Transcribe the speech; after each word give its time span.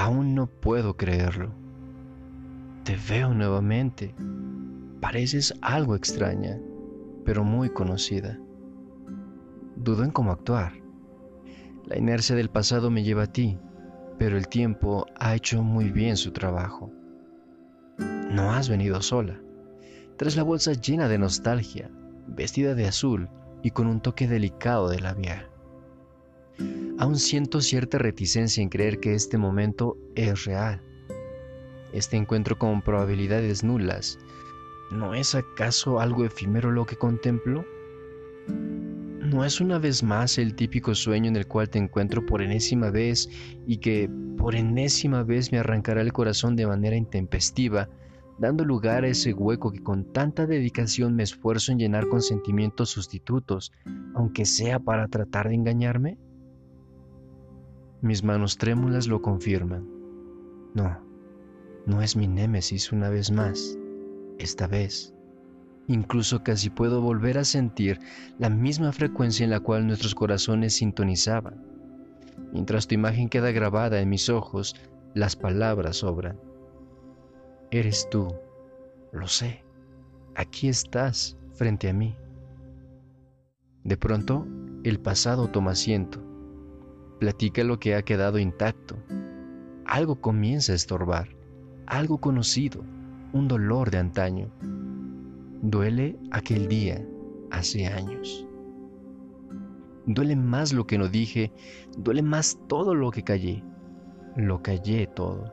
Aún 0.00 0.34
no 0.34 0.46
puedo 0.46 0.96
creerlo. 0.96 1.52
Te 2.84 2.96
veo 2.96 3.34
nuevamente. 3.34 4.14
Pareces 4.98 5.54
algo 5.60 5.94
extraña, 5.94 6.58
pero 7.26 7.44
muy 7.44 7.68
conocida. 7.68 8.40
Dudo 9.76 10.02
en 10.02 10.10
cómo 10.10 10.32
actuar. 10.32 10.72
La 11.84 11.98
inercia 11.98 12.34
del 12.34 12.48
pasado 12.48 12.90
me 12.90 13.02
lleva 13.02 13.24
a 13.24 13.32
ti, 13.32 13.58
pero 14.18 14.38
el 14.38 14.48
tiempo 14.48 15.04
ha 15.18 15.34
hecho 15.34 15.62
muy 15.62 15.90
bien 15.90 16.16
su 16.16 16.32
trabajo. 16.32 16.90
No 17.98 18.52
has 18.52 18.70
venido 18.70 19.02
sola. 19.02 19.38
Traes 20.16 20.34
la 20.34 20.44
bolsa 20.44 20.72
llena 20.72 21.08
de 21.08 21.18
nostalgia, 21.18 21.90
vestida 22.26 22.74
de 22.74 22.86
azul 22.86 23.28
y 23.62 23.72
con 23.72 23.86
un 23.86 24.00
toque 24.00 24.26
delicado 24.26 24.88
de 24.88 25.00
labial. 25.00 25.49
Aún 26.98 27.16
siento 27.16 27.60
cierta 27.60 27.98
reticencia 27.98 28.62
en 28.62 28.68
creer 28.68 29.00
que 29.00 29.14
este 29.14 29.38
momento 29.38 29.96
es 30.14 30.44
real. 30.44 30.82
Este 31.92 32.16
encuentro 32.16 32.58
con 32.58 32.82
probabilidades 32.82 33.64
nulas, 33.64 34.18
¿no 34.90 35.14
es 35.14 35.34
acaso 35.34 36.00
algo 36.00 36.24
efímero 36.24 36.70
lo 36.70 36.84
que 36.84 36.96
contemplo? 36.96 37.64
¿No 38.48 39.44
es 39.44 39.60
una 39.60 39.78
vez 39.78 40.02
más 40.02 40.38
el 40.38 40.54
típico 40.54 40.94
sueño 40.94 41.28
en 41.28 41.36
el 41.36 41.46
cual 41.46 41.70
te 41.70 41.78
encuentro 41.78 42.26
por 42.26 42.42
enésima 42.42 42.90
vez 42.90 43.28
y 43.66 43.78
que 43.78 44.10
por 44.36 44.54
enésima 44.54 45.22
vez 45.22 45.52
me 45.52 45.58
arrancará 45.58 46.00
el 46.00 46.12
corazón 46.12 46.56
de 46.56 46.66
manera 46.66 46.96
intempestiva, 46.96 47.88
dando 48.38 48.64
lugar 48.64 49.04
a 49.04 49.08
ese 49.08 49.32
hueco 49.32 49.70
que 49.70 49.82
con 49.82 50.12
tanta 50.12 50.46
dedicación 50.46 51.14
me 51.14 51.22
esfuerzo 51.22 51.72
en 51.72 51.78
llenar 51.78 52.08
con 52.08 52.22
sentimientos 52.22 52.90
sustitutos, 52.90 53.72
aunque 54.14 54.44
sea 54.44 54.80
para 54.80 55.08
tratar 55.08 55.48
de 55.48 55.54
engañarme? 55.54 56.18
Mis 58.02 58.24
manos 58.24 58.56
trémulas 58.56 59.08
lo 59.08 59.20
confirman. 59.20 59.86
No, 60.72 60.98
no 61.84 62.00
es 62.00 62.16
mi 62.16 62.26
némesis 62.26 62.92
una 62.92 63.10
vez 63.10 63.30
más, 63.30 63.76
esta 64.38 64.66
vez. 64.66 65.12
Incluso 65.86 66.42
casi 66.42 66.70
puedo 66.70 67.02
volver 67.02 67.36
a 67.36 67.44
sentir 67.44 67.98
la 68.38 68.48
misma 68.48 68.92
frecuencia 68.92 69.44
en 69.44 69.50
la 69.50 69.60
cual 69.60 69.86
nuestros 69.86 70.14
corazones 70.14 70.76
sintonizaban. 70.76 71.62
Mientras 72.52 72.86
tu 72.86 72.94
imagen 72.94 73.28
queda 73.28 73.50
grabada 73.50 74.00
en 74.00 74.08
mis 74.08 74.30
ojos, 74.30 74.76
las 75.14 75.36
palabras 75.36 75.98
sobran. 75.98 76.40
Eres 77.70 78.08
tú, 78.10 78.34
lo 79.12 79.28
sé, 79.28 79.62
aquí 80.36 80.68
estás 80.68 81.36
frente 81.52 81.90
a 81.90 81.92
mí. 81.92 82.16
De 83.84 83.98
pronto, 83.98 84.46
el 84.84 85.00
pasado 85.00 85.48
toma 85.48 85.72
asiento 85.72 86.29
Platica 87.20 87.62
lo 87.64 87.78
que 87.78 87.94
ha 87.94 88.02
quedado 88.02 88.38
intacto. 88.38 88.96
Algo 89.84 90.22
comienza 90.22 90.72
a 90.72 90.74
estorbar, 90.74 91.28
algo 91.86 92.18
conocido, 92.18 92.82
un 93.34 93.46
dolor 93.46 93.90
de 93.90 93.98
antaño. 93.98 94.50
Duele 95.60 96.18
aquel 96.30 96.66
día, 96.66 97.06
hace 97.50 97.86
años. 97.86 98.46
Duele 100.06 100.34
más 100.34 100.72
lo 100.72 100.86
que 100.86 100.96
no 100.96 101.08
dije, 101.08 101.52
duele 101.98 102.22
más 102.22 102.58
todo 102.68 102.94
lo 102.94 103.10
que 103.10 103.22
callé. 103.22 103.62
Lo 104.34 104.62
callé 104.62 105.06
todo. 105.06 105.52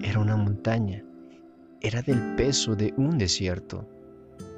Era 0.00 0.20
una 0.20 0.36
montaña, 0.36 1.04
era 1.82 2.00
del 2.00 2.34
peso 2.34 2.74
de 2.76 2.94
un 2.96 3.18
desierto, 3.18 3.86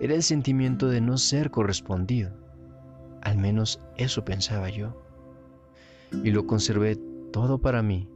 era 0.01 0.15
el 0.15 0.23
sentimiento 0.23 0.87
de 0.87 1.01
no 1.01 1.19
ser 1.19 1.51
correspondido. 1.51 2.31
Al 3.21 3.37
menos 3.37 3.81
eso 3.97 4.25
pensaba 4.25 4.69
yo 4.69 5.10
y 6.25 6.31
lo 6.31 6.47
conservé 6.47 6.97
todo 7.33 7.59
para 7.59 7.83
mí, 7.83 8.09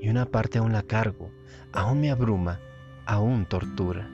y 0.00 0.08
una 0.08 0.26
parte 0.26 0.58
aún 0.58 0.72
la 0.72 0.82
cargo, 0.82 1.30
aún 1.72 2.00
me 2.00 2.10
abruma, 2.10 2.60
aún 3.06 3.46
tortura. 3.46 4.10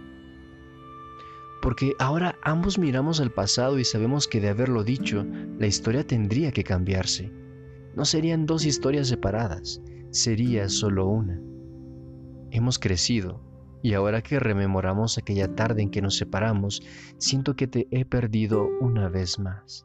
Porque 1.60 1.94
ahora 1.98 2.36
ambos 2.42 2.78
miramos 2.78 3.20
al 3.20 3.32
pasado 3.32 3.78
y 3.78 3.84
sabemos 3.84 4.28
que 4.28 4.40
de 4.40 4.48
haberlo 4.48 4.84
dicho, 4.84 5.26
la 5.58 5.66
historia 5.66 6.06
tendría 6.06 6.52
que 6.52 6.62
cambiarse. 6.62 7.32
No 7.94 8.04
serían 8.04 8.46
dos 8.46 8.64
historias 8.64 9.08
separadas, 9.08 9.80
sería 10.10 10.68
solo 10.68 11.06
una. 11.06 11.40
Hemos 12.50 12.78
crecido, 12.78 13.42
y 13.82 13.94
ahora 13.94 14.22
que 14.22 14.38
rememoramos 14.38 15.18
aquella 15.18 15.54
tarde 15.54 15.82
en 15.82 15.90
que 15.90 16.02
nos 16.02 16.16
separamos, 16.16 16.80
siento 17.18 17.56
que 17.56 17.66
te 17.66 17.88
he 17.90 18.04
perdido 18.04 18.68
una 18.80 19.08
vez 19.08 19.38
más. 19.38 19.84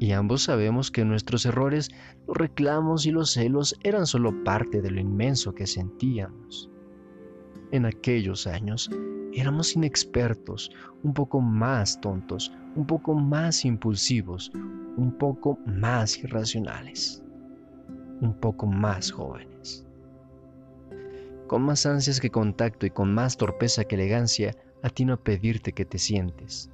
Y 0.00 0.12
ambos 0.12 0.44
sabemos 0.44 0.90
que 0.92 1.04
nuestros 1.04 1.44
errores, 1.44 1.90
los 2.28 2.36
reclamos 2.36 3.04
y 3.04 3.10
los 3.10 3.32
celos 3.32 3.76
eran 3.82 4.06
solo 4.06 4.44
parte 4.44 4.80
de 4.80 4.92
lo 4.92 5.00
inmenso 5.00 5.54
que 5.54 5.66
sentíamos. 5.66 6.70
En 7.72 7.84
aquellos 7.84 8.46
años 8.46 8.90
éramos 9.32 9.74
inexpertos, 9.74 10.70
un 11.02 11.14
poco 11.14 11.40
más 11.40 12.00
tontos, 12.00 12.52
un 12.76 12.86
poco 12.86 13.14
más 13.14 13.64
impulsivos, 13.64 14.52
un 14.96 15.12
poco 15.18 15.58
más 15.66 16.16
irracionales, 16.18 17.22
un 18.20 18.34
poco 18.34 18.66
más 18.66 19.10
jóvenes. 19.10 19.84
Con 21.48 21.62
más 21.62 21.86
ansias 21.86 22.20
que 22.20 22.30
contacto 22.30 22.86
y 22.86 22.90
con 22.90 23.12
más 23.12 23.36
torpeza 23.36 23.84
que 23.84 23.96
elegancia, 23.96 24.54
atino 24.82 25.14
a 25.14 25.22
pedirte 25.22 25.72
que 25.72 25.84
te 25.84 25.98
sientes 25.98 26.70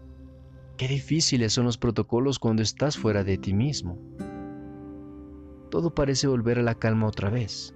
Qué 0.77 0.89
difíciles 0.89 1.53
son 1.53 1.67
los 1.67 1.79
protocolos 1.79 2.41
cuando 2.41 2.61
estás 2.61 2.97
fuera 2.97 3.23
de 3.23 3.39
ti 3.39 3.55
mismo. 3.55 3.97
Todo 5.71 5.95
parece 5.95 6.27
volver 6.27 6.59
a 6.59 6.63
la 6.63 6.75
calma 6.75 7.07
otra 7.07 7.31
vez. 7.31 7.73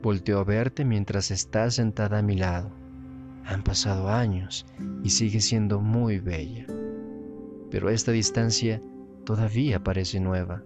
Volteo 0.00 0.38
a 0.38 0.44
verte 0.44 0.84
mientras 0.84 1.32
estás 1.32 1.74
sentada 1.74 2.18
a 2.18 2.22
mi 2.22 2.36
lado. 2.36 2.70
Han 3.44 3.64
pasado 3.64 4.10
años 4.10 4.64
y 5.02 5.10
sigues 5.10 5.46
siendo 5.46 5.80
muy 5.80 6.20
bella. 6.20 6.66
Pero 7.72 7.90
esta 7.90 8.12
distancia 8.12 8.80
todavía 9.24 9.82
parece 9.82 10.20
nueva. 10.20 10.62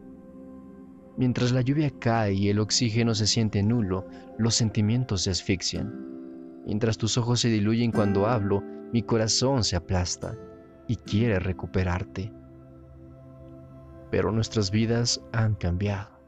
Mientras 1.17 1.53
la 1.53 1.63
lluvia 1.63 1.91
cae 1.99 2.35
y 2.35 2.51
el 2.51 2.59
oxígeno 2.59 3.15
se 3.15 3.27
siente 3.27 3.63
nulo, 3.63 4.07
los 4.37 4.55
sentimientos 4.55 5.23
se 5.23 5.31
asfixian. 5.31 5.95
Mientras 6.67 6.99
tus 6.99 7.17
ojos 7.17 7.41
se 7.41 7.49
diluyen 7.49 7.91
cuando 7.91 8.27
hablo, 8.27 8.63
mi 8.93 9.03
corazón 9.03 9.65
se 9.65 9.77
aplasta 9.77 10.37
y 10.88 10.97
quiere 10.97 11.38
recuperarte. 11.38 12.32
Pero 14.10 14.32
nuestras 14.32 14.71
vidas 14.71 15.22
han 15.32 15.54
cambiado. 15.54 16.19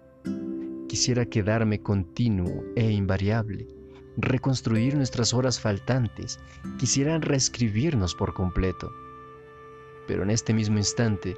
Quisiera 0.88 1.24
quedarme 1.24 1.80
continuo 1.80 2.62
e 2.76 2.90
invariable, 2.90 3.66
reconstruir 4.16 4.96
nuestras 4.96 5.32
horas 5.32 5.58
faltantes, 5.58 6.38
quisiera 6.78 7.18
reescribirnos 7.18 8.14
por 8.14 8.34
completo. 8.34 8.90
Pero 10.06 10.22
en 10.22 10.30
este 10.30 10.52
mismo 10.52 10.76
instante, 10.78 11.36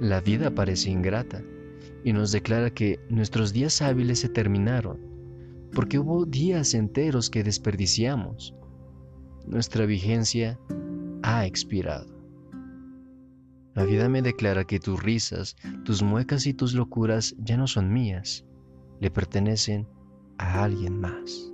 la 0.00 0.20
vida 0.20 0.50
parece 0.50 0.90
ingrata 0.90 1.42
y 2.04 2.12
nos 2.12 2.32
declara 2.32 2.70
que 2.70 3.00
nuestros 3.08 3.52
días 3.52 3.82
hábiles 3.82 4.20
se 4.20 4.28
terminaron, 4.28 4.98
porque 5.74 5.98
hubo 5.98 6.24
días 6.24 6.74
enteros 6.74 7.28
que 7.28 7.44
desperdiciamos. 7.44 8.54
Nuestra 9.46 9.84
vigencia 9.84 10.58
ha 11.22 11.44
expirado. 11.46 12.21
La 13.74 13.84
vida 13.84 14.08
me 14.08 14.20
declara 14.20 14.64
que 14.64 14.80
tus 14.80 15.02
risas, 15.02 15.56
tus 15.84 16.02
muecas 16.02 16.46
y 16.46 16.54
tus 16.54 16.74
locuras 16.74 17.34
ya 17.38 17.56
no 17.56 17.66
son 17.66 17.92
mías, 17.92 18.44
le 19.00 19.10
pertenecen 19.10 19.88
a 20.38 20.64
alguien 20.64 21.00
más. 21.00 21.52